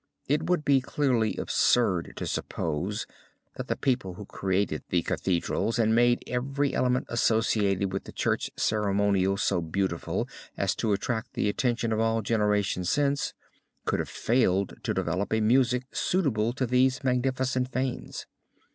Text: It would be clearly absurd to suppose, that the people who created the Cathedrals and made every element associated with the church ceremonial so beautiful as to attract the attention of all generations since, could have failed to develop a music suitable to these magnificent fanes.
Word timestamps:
It 0.27 0.49
would 0.49 0.65
be 0.65 0.81
clearly 0.81 1.37
absurd 1.37 2.13
to 2.15 2.25
suppose, 2.25 3.05
that 3.55 3.67
the 3.67 3.75
people 3.75 4.15
who 4.15 4.25
created 4.25 4.81
the 4.89 5.03
Cathedrals 5.03 5.77
and 5.77 5.93
made 5.93 6.23
every 6.25 6.73
element 6.73 7.05
associated 7.07 7.93
with 7.93 8.05
the 8.05 8.11
church 8.11 8.49
ceremonial 8.57 9.37
so 9.37 9.61
beautiful 9.61 10.27
as 10.57 10.73
to 10.77 10.91
attract 10.93 11.33
the 11.33 11.47
attention 11.49 11.91
of 11.93 11.99
all 11.99 12.23
generations 12.23 12.89
since, 12.89 13.35
could 13.85 13.99
have 13.99 14.09
failed 14.09 14.73
to 14.81 14.93
develop 14.95 15.31
a 15.31 15.39
music 15.39 15.83
suitable 15.91 16.51
to 16.53 16.65
these 16.65 17.03
magnificent 17.03 17.71
fanes. 17.71 18.25